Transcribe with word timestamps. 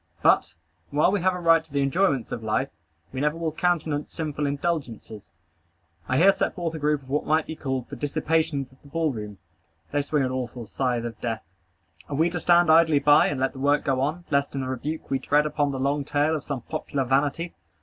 But, 0.23 0.55
while 0.89 1.11
we 1.11 1.21
have 1.21 1.35
a 1.35 1.39
right 1.39 1.63
to 1.63 1.71
the 1.71 1.83
enjoyments 1.83 2.31
of 2.31 2.41
life, 2.41 2.69
we 3.13 3.21
never 3.21 3.37
will 3.37 3.51
countenance 3.51 4.11
sinful 4.11 4.47
indulgences. 4.47 5.29
I 6.09 6.17
here 6.17 6.31
set 6.31 6.55
forth 6.55 6.73
a 6.73 6.79
group 6.79 7.03
of 7.03 7.09
what 7.11 7.27
might 7.27 7.45
be 7.45 7.55
called 7.55 7.87
the 7.87 7.95
dissipations 7.95 8.71
of 8.71 8.81
the 8.81 8.87
ball 8.87 9.11
room. 9.11 9.37
They 9.91 10.01
swing 10.01 10.23
an 10.23 10.31
awful 10.31 10.65
scythe 10.65 11.05
of 11.05 11.21
death. 11.21 11.43
Are 12.09 12.15
we 12.15 12.31
to 12.31 12.39
stand 12.39 12.71
idly 12.71 12.97
by, 12.97 13.27
and 13.27 13.39
let 13.39 13.53
the 13.53 13.59
work 13.59 13.85
go 13.85 14.01
on, 14.01 14.25
lest 14.31 14.55
in 14.55 14.61
the 14.61 14.67
rebuke 14.67 15.11
we 15.11 15.19
tread 15.19 15.45
upon 15.45 15.69
the 15.71 15.79
long 15.79 16.03
trail 16.03 16.35
of 16.35 16.43
some 16.43 16.61
popular 16.63 17.03
vanity? 17.03 17.53